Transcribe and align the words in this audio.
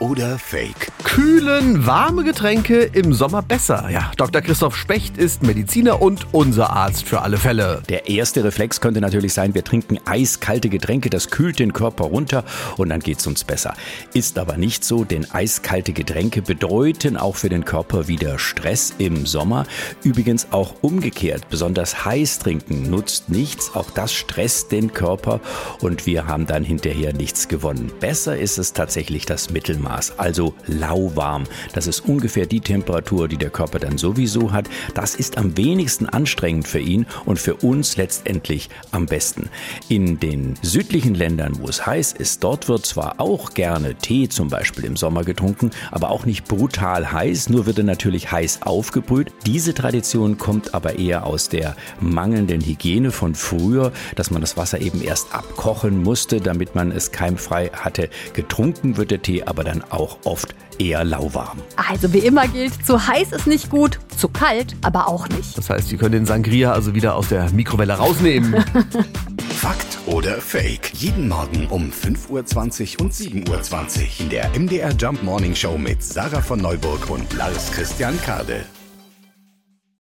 oder 0.00 0.38
Fake? 0.38 0.90
Kühlen 1.04 1.86
warme 1.86 2.24
Getränke 2.24 2.82
im 2.82 3.12
Sommer 3.12 3.42
besser. 3.42 3.88
Ja, 3.90 4.12
Dr. 4.16 4.40
Christoph 4.42 4.76
Specht 4.76 5.18
ist 5.18 5.42
Mediziner 5.42 6.00
und 6.00 6.26
unser 6.32 6.70
Arzt 6.70 7.04
für 7.04 7.22
alle 7.22 7.36
Fälle. 7.36 7.82
Der 7.88 8.08
erste 8.08 8.42
Reflex 8.44 8.80
könnte 8.80 9.00
natürlich 9.00 9.32
sein, 9.32 9.54
wir 9.54 9.64
trinken 9.64 9.98
eiskalte 10.04 10.68
Getränke, 10.68 11.10
das 11.10 11.30
kühlt 11.30 11.58
den 11.58 11.72
Körper 11.72 12.04
runter 12.04 12.44
und 12.76 12.88
dann 12.88 13.00
geht's 13.00 13.26
uns 13.26 13.44
besser. 13.44 13.74
Ist 14.14 14.38
aber 14.38 14.56
nicht 14.56 14.84
so, 14.84 15.04
denn 15.04 15.30
eiskalte 15.30 15.92
Getränke 15.92 16.42
bedeuten 16.42 17.16
auch 17.16 17.36
für 17.36 17.48
den 17.48 17.64
Körper 17.64 18.08
wieder 18.08 18.38
Stress 18.38 18.94
im 18.98 19.26
Sommer. 19.26 19.66
Übrigens 20.02 20.48
auch 20.52 20.76
umgekehrt, 20.80 21.48
besonders 21.50 22.04
heiß 22.04 22.38
trinken 22.38 22.88
nutzt 22.88 23.28
nichts, 23.28 23.74
auch 23.74 23.90
das 23.90 24.12
stresst 24.12 24.72
den 24.72 24.92
Körper 24.92 25.40
und 25.80 26.06
wir 26.06 26.26
haben 26.26 26.46
dann 26.46 26.64
hinterher 26.64 27.12
nichts 27.12 27.48
gewonnen. 27.48 27.90
Besser 28.00 28.38
ist 28.38 28.58
es 28.58 28.72
tatsächlich 28.72 29.26
das 29.26 29.50
Mittelmaß. 29.50 29.89
Mittelmaß, 29.90 30.18
also 30.18 30.54
lauwarm. 30.66 31.44
Das 31.72 31.86
ist 31.86 32.00
ungefähr 32.00 32.46
die 32.46 32.60
Temperatur, 32.60 33.28
die 33.28 33.36
der 33.36 33.50
Körper 33.50 33.78
dann 33.78 33.98
sowieso 33.98 34.52
hat. 34.52 34.68
Das 34.94 35.14
ist 35.14 35.38
am 35.38 35.56
wenigsten 35.56 36.06
anstrengend 36.06 36.68
für 36.68 36.78
ihn 36.78 37.06
und 37.24 37.38
für 37.38 37.56
uns 37.56 37.96
letztendlich 37.96 38.70
am 38.92 39.06
besten. 39.06 39.48
In 39.88 40.20
den 40.20 40.54
südlichen 40.62 41.14
Ländern, 41.14 41.58
wo 41.60 41.68
es 41.68 41.86
heiß 41.86 42.12
ist, 42.12 42.44
dort 42.44 42.68
wird 42.68 42.86
zwar 42.86 43.20
auch 43.20 43.54
gerne 43.54 43.94
Tee 43.94 44.28
zum 44.28 44.48
Beispiel 44.48 44.84
im 44.84 44.96
Sommer 44.96 45.24
getrunken, 45.24 45.70
aber 45.90 46.10
auch 46.10 46.24
nicht 46.24 46.46
brutal 46.46 47.12
heiß, 47.12 47.48
nur 47.48 47.66
wird 47.66 47.78
er 47.78 47.84
natürlich 47.84 48.30
heiß 48.30 48.62
aufgebrüht. 48.62 49.32
Diese 49.46 49.74
Tradition 49.74 50.38
kommt 50.38 50.74
aber 50.74 50.98
eher 50.98 51.26
aus 51.26 51.48
der 51.48 51.76
mangelnden 52.00 52.60
Hygiene 52.60 53.10
von 53.10 53.34
früher, 53.34 53.92
dass 54.16 54.30
man 54.30 54.40
das 54.40 54.56
Wasser 54.56 54.80
eben 54.80 55.02
erst 55.02 55.34
abkochen 55.34 56.02
musste, 56.02 56.40
damit 56.40 56.74
man 56.74 56.92
es 56.92 57.12
keimfrei 57.12 57.70
hatte. 57.72 58.08
Getrunken 58.32 58.96
wird 58.96 59.10
der 59.10 59.22
Tee 59.22 59.42
aber 59.44 59.64
dann 59.80 59.90
auch 59.90 60.18
oft 60.24 60.54
eher 60.78 61.04
lauwarm. 61.04 61.58
Also 61.76 62.12
wie 62.12 62.18
immer 62.18 62.48
gilt, 62.48 62.84
zu 62.84 63.06
heiß 63.06 63.32
ist 63.32 63.46
nicht 63.46 63.70
gut, 63.70 63.98
zu 64.16 64.28
kalt 64.28 64.76
aber 64.82 65.08
auch 65.08 65.28
nicht. 65.28 65.56
Das 65.56 65.70
heißt, 65.70 65.88
Sie 65.88 65.96
können 65.96 66.12
den 66.12 66.26
Sangria 66.26 66.72
also 66.72 66.94
wieder 66.94 67.14
aus 67.16 67.28
der 67.28 67.50
Mikrowelle 67.50 67.94
rausnehmen. 67.94 68.64
Fakt 69.50 69.98
oder 70.06 70.40
Fake? 70.40 70.92
Jeden 70.94 71.28
Morgen 71.28 71.66
um 71.68 71.90
5.20 71.90 72.98
Uhr 72.98 73.04
und 73.04 73.12
7.20 73.12 73.50
Uhr 73.50 74.20
in 74.20 74.28
der 74.30 74.48
MDR 74.58 74.92
Jump 74.92 75.22
Morning 75.22 75.54
Show 75.54 75.76
mit 75.76 76.02
Sarah 76.02 76.40
von 76.40 76.60
Neuburg 76.60 77.10
und 77.10 77.32
Lars 77.34 77.70
Christian 77.72 78.18
Kade. 78.22 78.64